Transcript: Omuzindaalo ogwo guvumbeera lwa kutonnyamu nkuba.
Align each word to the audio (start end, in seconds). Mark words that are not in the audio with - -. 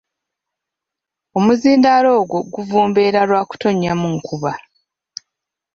Omuzindaalo 1.37 2.09
ogwo 2.21 2.39
guvumbeera 2.53 3.21
lwa 3.29 3.41
kutonnyamu 3.49 4.07
nkuba. 4.15 4.53